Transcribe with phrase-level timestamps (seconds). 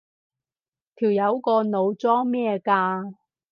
[0.95, 3.13] 條友個腦裝咩㗎？